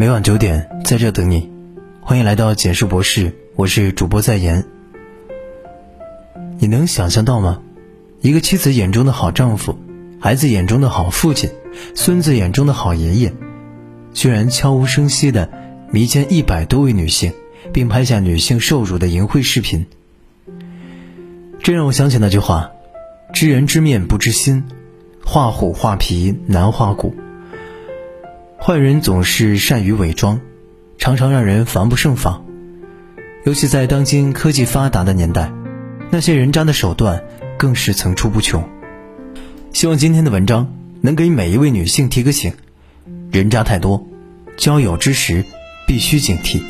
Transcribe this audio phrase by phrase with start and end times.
[0.00, 1.50] 每晚九点在这等你，
[2.00, 4.64] 欢迎来到简述博士，我是主播在言。
[6.58, 7.60] 你能想象到吗？
[8.22, 9.78] 一个妻子眼中的好丈夫，
[10.18, 11.50] 孩子眼中的好父亲，
[11.94, 13.34] 孙子眼中的好爷爷，
[14.14, 15.50] 居然悄无声息的
[15.90, 17.34] 迷奸一百多位女性，
[17.70, 19.84] 并拍下女性受辱的淫秽视频。
[21.62, 22.70] 这让我想起那句话
[23.34, 24.64] ：“知人知面不知心，
[25.22, 27.14] 画虎画皮难画骨。”
[28.62, 30.38] 坏人总是善于伪装，
[30.98, 32.44] 常常让人防不胜防。
[33.46, 35.50] 尤其在当今科技发达的年代，
[36.10, 37.24] 那些人渣的手段
[37.56, 38.62] 更是层出不穷。
[39.72, 42.52] 希望今天的文章能给每一位女性提个醒：
[43.32, 44.06] 人渣太多，
[44.58, 45.42] 交友之时
[45.86, 46.60] 必须警惕。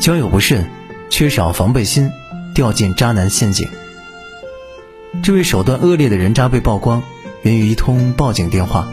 [0.00, 0.68] 交友不慎，
[1.10, 2.10] 缺少防备心，
[2.56, 3.68] 掉进渣男陷阱。
[5.22, 7.04] 这位手段恶劣的人渣被曝光，
[7.42, 8.88] 源于一通报警电话。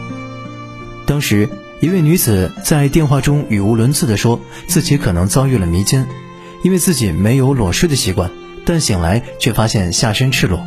[1.06, 1.48] 当时，
[1.80, 6.06] 一位女子在电话中语无伦次地说自己可能遭遇了迷奸，
[6.64, 8.30] 因为自己没有裸睡的习惯，
[8.64, 10.60] 但醒来却发现下身赤裸。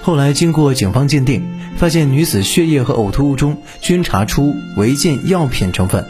[0.00, 1.44] 后来经过警方鉴定，
[1.76, 6.06] 发现女子血液和呕吐物中均查出违禁药品成分。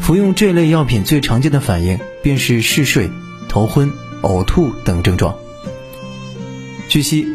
[0.00, 3.10] 服用这类药品最常见的反应便是嗜睡、
[3.48, 5.34] 头昏、呕吐等症状。
[6.88, 7.26] 据悉。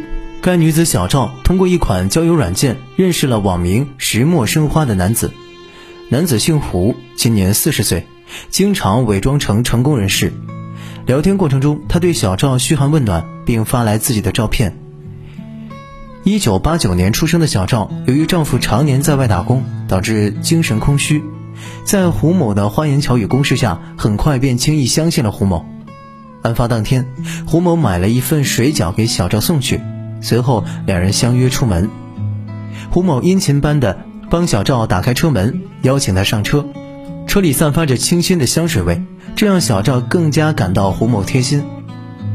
[0.50, 5.32] 该女子小赵通过一款交友软件认识了网名“石墨生花”的男子。
[6.10, 8.08] 男子姓胡，今年四十岁，
[8.50, 10.34] 经常伪装成成功人士。
[11.06, 14.76] 聊天过程中，他对小赵嘘寒问暖，并发来自己的照片。
[16.24, 21.24] 一九八九年出生的小赵，由于丈夫常年在外打工，导致精神空虚，
[21.84, 25.64] 在胡某的花言巧语攻势下，很快便轻易相信了胡某。
[26.42, 27.06] 案发当天，
[27.46, 29.80] 胡某买了一份水饺给小赵送去。
[30.22, 31.90] 随后，两人相约出门。
[32.90, 36.66] 胡某殷勤般的帮小赵打开车门，邀请他上车。
[37.28, 39.02] 车里散发着清新的香水味，
[39.36, 41.64] 这让小赵更加感到胡某贴心。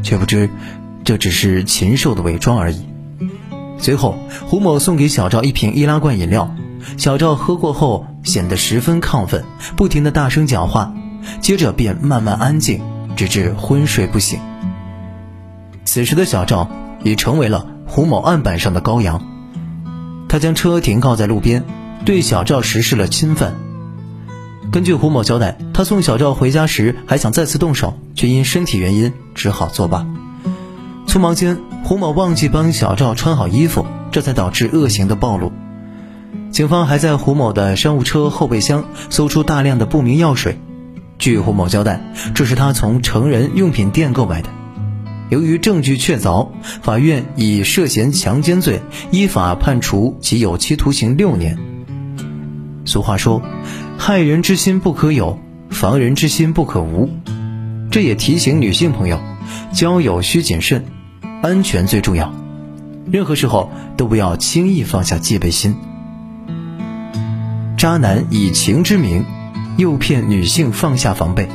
[0.02, 0.48] 却不知，
[1.02, 2.84] 这只是禽兽的伪装而已。
[3.78, 4.16] 随后，
[4.46, 6.54] 胡某送给小赵一瓶易拉罐饮料，
[6.96, 9.44] 小赵喝过后显得十分亢奋，
[9.76, 10.94] 不停的大声讲话，
[11.40, 12.80] 接着便慢慢安静，
[13.16, 14.38] 直至昏睡不醒。
[15.84, 16.70] 此时的小赵
[17.02, 17.73] 已成为了。
[17.94, 19.22] 胡某案板上的羔羊，
[20.28, 21.62] 他将车停靠在路边，
[22.04, 23.54] 对小赵实施了侵犯。
[24.72, 30.04] 根据胡某交代，他送小赵回家时还想再次动手，却因身体原因只好作罢。
[31.06, 35.52] 匆忙间，胡某忘记帮小赵穿好衣服，这才导致恶行的暴露。
[36.50, 40.58] 警方还在胡某的商务车后备箱搜出大量的不明药水，
[41.20, 42.00] 据胡某交代，
[42.34, 44.48] 这是他从成人用品店购买的。
[45.34, 46.46] 由于证据确凿，
[46.80, 48.80] 法院以涉嫌强奸罪
[49.10, 51.58] 依法判处其有期徒刑六年。
[52.84, 53.42] 俗话说
[53.98, 55.36] ：“害人之心不可有，
[55.70, 57.10] 防人之心不可无。”
[57.90, 59.18] 这也提醒女性朋友，
[59.72, 60.84] 交友需谨慎，
[61.42, 62.32] 安全最重要。
[63.10, 65.74] 任何时候都不要轻易放下戒备心。
[67.76, 69.24] 渣男以情之名，
[69.78, 71.48] 诱骗女性放下防备。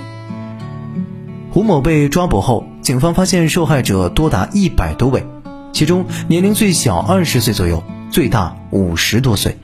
[1.49, 2.65] 胡某被抓捕后。
[2.89, 5.23] 警方发现受害者多达一百多位，
[5.71, 9.55] 其中年龄最小二十岁左右，最大五十多岁。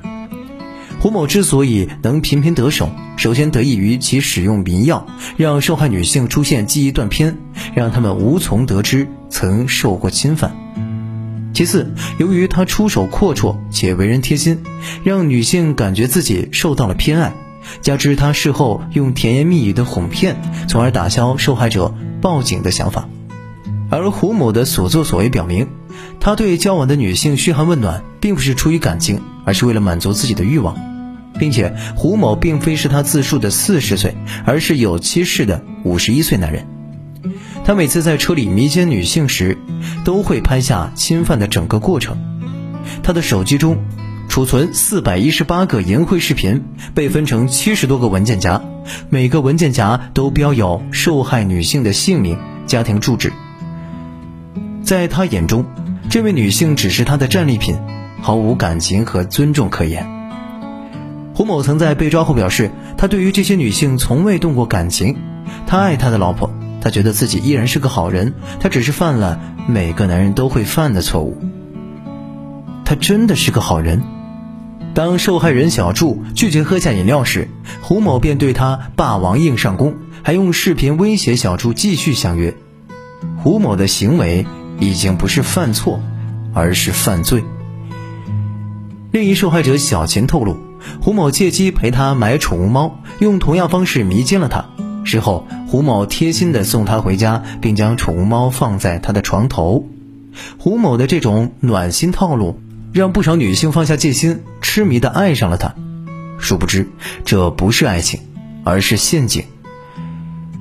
[1.00, 2.88] 胡某之所以能频频得手，
[3.18, 7.36] 首先得益于其使用迷药，让受害女性出现记忆断片，
[7.74, 10.56] 让他们无从得知曾受过侵犯。
[11.52, 14.62] 其次，由于他出手阔绰且为人贴心，
[15.04, 17.34] 让女性感觉自己受到了偏爱。
[17.82, 20.36] 加之他事后用甜言蜜语的哄骗，
[20.68, 23.08] 从而打消受害者报警的想法。
[23.90, 25.68] 而胡某的所作所为表明，
[26.20, 30.76] 他对交往的女性嘘寒问暖，并不是出于感情，而是为了满足自己的欲望，
[31.40, 34.16] 并且胡某并非是他自述的四十岁，
[34.46, 36.66] 而是有妻室的五十一岁男人。
[37.64, 39.58] 他每次在车里迷奸女性时，
[40.04, 42.18] 都会拍下侵犯的整个过程。
[43.04, 43.78] 他的手机中。
[44.36, 46.62] 储存四百一十八个淫秽视频，
[46.94, 48.62] 被分成七十多个文件夹，
[49.08, 52.38] 每个文件夹都标有受害女性的姓名、
[52.68, 53.32] 家庭住址。
[54.84, 55.64] 在他眼中，
[56.10, 57.78] 这位女性只是他的战利品，
[58.22, 60.06] 毫无感情和尊重可言。
[61.34, 65.16] 胡某曾在被抓后表示，他对于这些女性从未动过感情，
[65.66, 71.38] 他爱他的老婆，他觉得自己依然是个好人，他只是犯了每个男人都会犯的错误。
[72.84, 74.04] 他真的是个好人。
[74.96, 77.50] 当受害人小祝拒绝喝下饮料时，
[77.82, 79.94] 胡某便对他霸王硬上弓，
[80.24, 82.56] 还用视频威胁小祝继续相约。
[83.38, 84.48] 胡某的行为
[84.80, 86.00] 已经不是犯错，
[86.54, 87.44] 而是犯罪。
[89.12, 90.56] 另一受害者小琴透露，
[91.02, 94.64] 胡某借机陪他买宠物猫，用同样方式迷奸了他。
[95.04, 99.90] 事后，胡某贴心地送她回家，并将宠物猫放在她的床头。
[100.58, 102.62] 胡某的这种暖心套路，
[102.96, 105.76] 让不少女性放下戒心，痴迷地爱上了他。
[106.40, 106.88] 殊不知，
[107.26, 108.22] 这不是爱情，
[108.64, 109.44] 而是陷阱。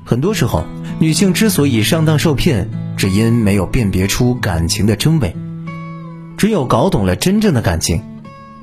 [0.04, 0.64] 很多时候，
[0.98, 5.36] 女性之所以上当受骗，只因没有辨别出感情的真伪。
[6.36, 8.02] 只有搞懂了真正的感情，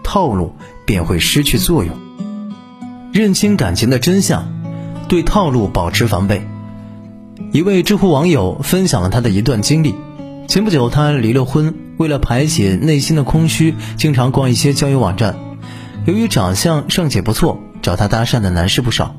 [0.03, 0.53] 套路
[0.85, 1.97] 便会失去作用。
[3.13, 4.51] 认清感情的真相。
[5.07, 6.45] 对套路保持防备。
[7.53, 9.95] 一位知乎网友分享了他的一段经历：
[10.50, 15.36] 前不久他离了婚，为了排解内心的空虚，经常逛一些交友网站。
[16.06, 19.15] 由于长相尚且不错，找他搭讪的男士不少，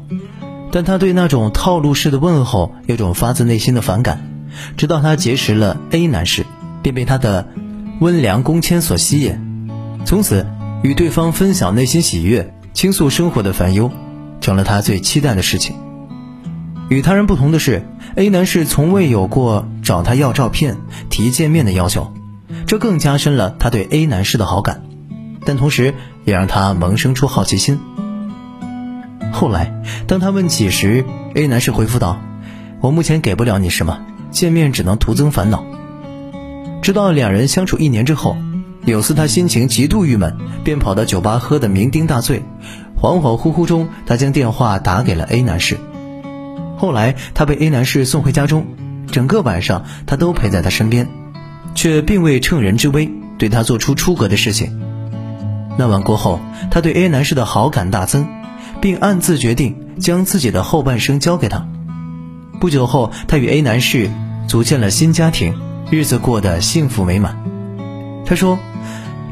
[0.73, 4.29] 但他对那种套路式的问候有种发自内心的反感。
[4.77, 6.45] 直到他结识了 A 男士，
[6.83, 7.47] 便被他的
[8.01, 9.71] 温良恭谦所吸引，
[10.05, 10.45] 从此
[10.83, 13.93] 与对方分享内心喜悦，倾诉生活的烦忧。
[14.41, 15.77] 成了他最期待的事情。
[16.89, 17.87] 与他人不同的是
[18.17, 20.79] ，A 男士从未有过找他要照片、
[21.09, 22.13] 提见面的要求，
[22.73, 24.83] 这更加深了他对 A 男士的好感，
[25.45, 25.93] 但同时
[26.25, 27.79] 也让他萌生出好奇心。
[29.31, 31.05] 后来，当他问起时
[31.35, 32.19] ，A 男士回复道
[32.81, 35.63] ：“我目前给不了你什么，见面只能徒增烦恼。”
[36.81, 38.39] 直到两人相处一年之后，
[38.87, 40.35] 有次他心情极度郁闷，
[40.65, 42.43] 便跑到酒吧喝得酩酊大醉。
[42.99, 45.77] 恍恍惚惚中，他将电话打给了 A 男士。
[46.79, 48.65] 后来，他被 A 男士送回家中，
[49.09, 51.07] 整个晚上他都陪在他身边，
[51.75, 54.81] 却并未乘人之危对他做出出格的事情。
[55.79, 56.41] 那晚过后，
[56.71, 58.27] 他对 A 男士的好感大增，
[58.81, 61.67] 并暗自决定将自己的后半生交给他。
[62.61, 64.11] 不久后，他与 A 男士
[64.47, 65.55] 组建了新家庭，
[65.91, 67.37] 日子过得幸福美满。
[68.25, 68.59] 他说：“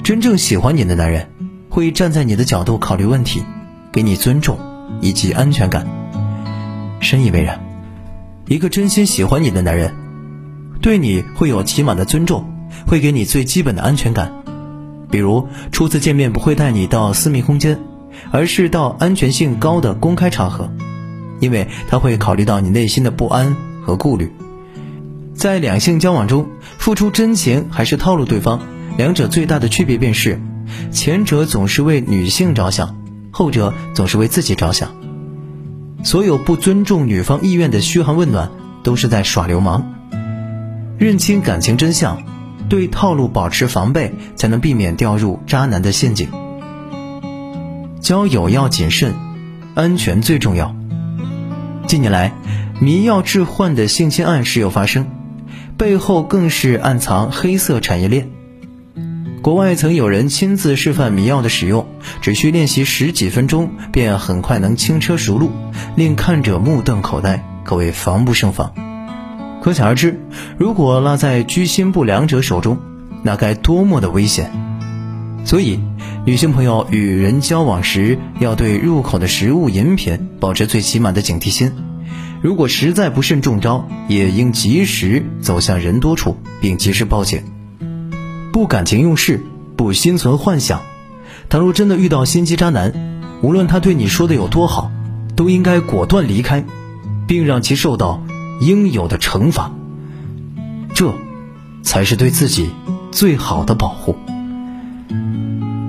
[0.02, 1.28] 真正喜欢你的男人，
[1.68, 3.42] 会站在你的角度考虑问题。”
[3.92, 4.56] 给你尊重
[5.00, 5.84] 以及安全感，
[7.00, 7.58] 深以为然。
[8.46, 9.92] 一个真心喜欢你的男人，
[10.80, 12.44] 对你会有起码的尊重，
[12.86, 14.32] 会给你最基本的安全感。
[15.10, 17.78] 比如初次见面不会带你到私密空间，
[18.30, 20.70] 而是到安全性高的公开场合，
[21.40, 24.32] 因为他会考虑到你内心的不安和顾虑。
[25.34, 26.48] 在两性交往中，
[26.78, 28.60] 付出真情还是套路对方，
[28.96, 30.40] 两者最大的区别便是，
[30.92, 32.96] 前者总是为女性着想。
[33.32, 34.90] 后者总是为自己着想，
[36.02, 38.50] 所有不尊重女方意愿的嘘寒问暖，
[38.82, 39.94] 都是在耍流氓。
[41.00, 42.22] 认清感情真相，
[42.68, 46.28] 对套路保持防备，才能避免掉入渣男的陷阱。
[48.02, 49.14] 交友要谨慎，
[49.74, 50.76] 安全最重要。
[51.86, 52.34] 近年来，
[52.80, 55.06] 迷药致幻的性侵案时有发生，
[55.78, 58.28] 背后更是暗藏黑色产业链。
[59.40, 61.86] 国外曾有人亲自示范迷药的使用，
[62.20, 65.50] 只需练习十几分钟，便很快能轻车熟路，
[65.96, 68.74] 令看者目瞪口呆，可谓防不胜防。
[69.62, 70.18] 可想而知，
[70.58, 72.78] 如果落在居心不良者手中，
[73.22, 74.50] 那该多么的危险！
[75.44, 75.80] 所以，
[76.24, 81.72] 女性朋友与人交往时，要对入口的食物、饮品保持最起码的警惕心。
[82.42, 87.42] 如果实在不慎中招，也应及时走向人多处，并及时报警。
[88.52, 89.44] 不感情用事，
[89.76, 90.80] 不心存幻想。
[91.50, 92.92] 倘若真的遇到心机渣男，
[93.42, 94.90] 无论他对你说的有多好，
[95.36, 96.64] 都应该果断离开，
[97.26, 98.22] 并让其受到
[98.60, 99.72] 应有的惩罚。
[100.94, 101.14] 这，
[101.82, 102.70] 才是对自己
[103.10, 104.16] 最好的保护。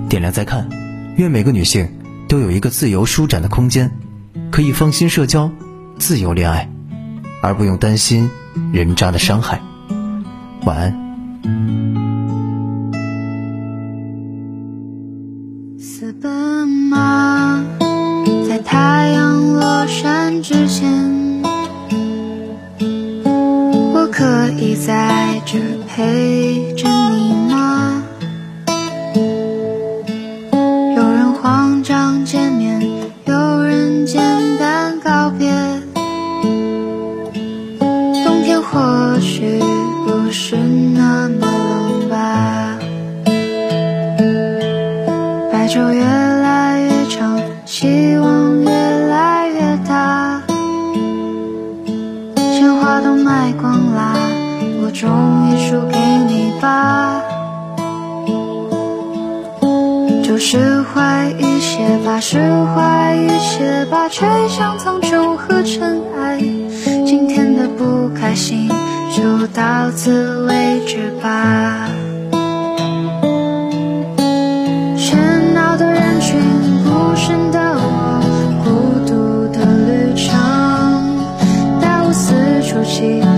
[0.08, 0.68] 点亮再看，
[1.16, 1.88] 愿每个女性
[2.28, 3.92] 都有一个自由舒展的空间，
[4.50, 5.50] 可以放心社交、
[5.98, 6.70] 自由恋爱，
[7.42, 8.30] 而不用担心
[8.72, 9.60] 人渣的伤害。
[10.64, 11.02] 晚安。
[18.48, 21.11] 在太阳落山之前，
[24.22, 27.41] 可以在这陪着你。
[54.92, 57.22] 终于输给你吧，
[60.22, 62.38] 就释怀一些吧，释
[62.74, 66.38] 怀一些吧，吹向苍穹和尘埃。
[67.06, 68.68] 今天的不开心
[69.16, 71.88] 就到此为止吧。
[74.96, 75.16] 喧
[75.54, 76.38] 闹的人群，
[76.84, 78.20] 孤身的我，
[78.62, 78.70] 孤
[79.06, 80.38] 独的旅程，
[81.80, 83.31] 带我四处去。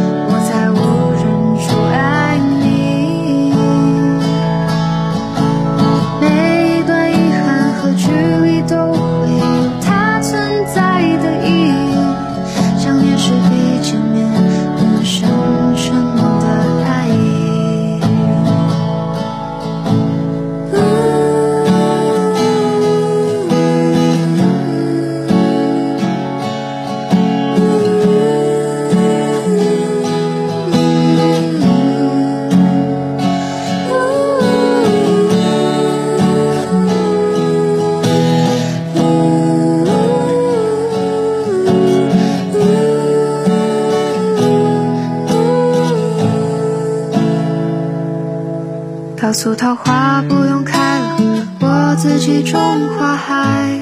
[49.24, 51.16] 告诉桃花不用开了
[51.58, 53.80] 我自己种花海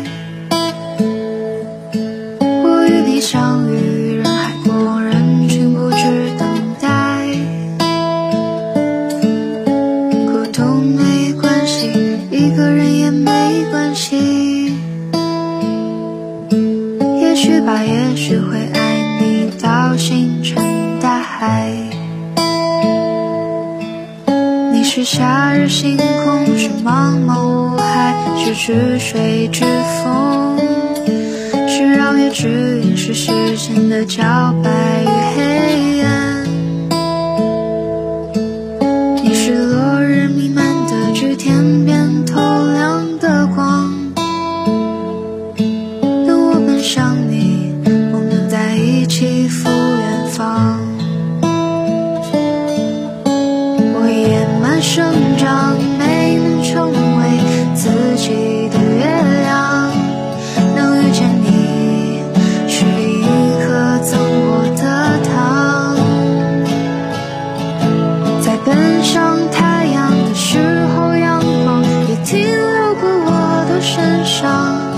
[2.39, 3.72] 我与你相遇
[25.05, 29.65] 夏日星空，是茫茫无海，是止水之
[30.05, 30.57] 风，
[31.69, 34.71] 是绕月之影，是时间的皎白
[35.03, 35.43] 与黑
[35.81, 35.92] 夜。
[74.33, 74.92] 上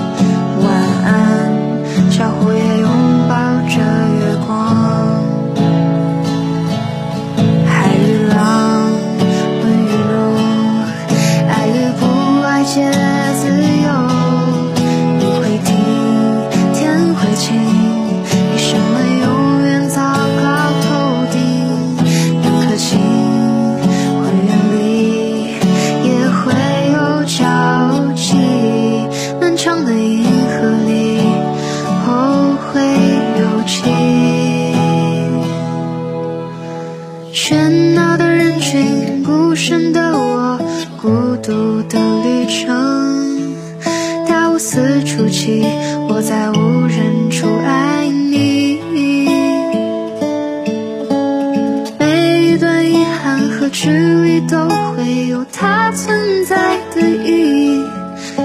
[53.74, 57.82] 距离都会有它存在的意义。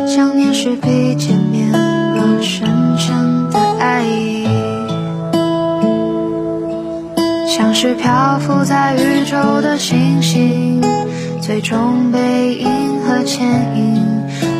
[0.07, 2.67] 想念是比见面更深
[2.97, 4.47] 沉的爱意，
[7.47, 10.81] 像是漂浮在宇宙的星星，
[11.39, 12.67] 最终被银
[13.01, 14.01] 河牵引。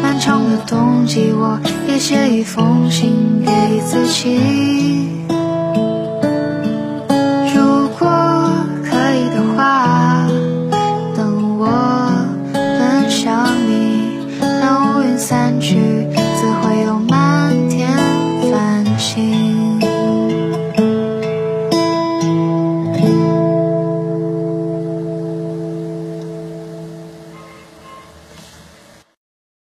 [0.04, 4.69] 漫长的冬季，我也写一封信给自己。